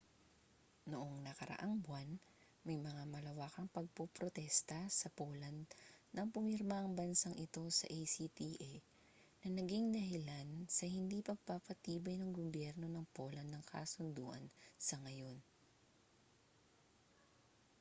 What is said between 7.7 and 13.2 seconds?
sa acta na naging dahilan sa hindi pagpapatibay ng gobyerno ng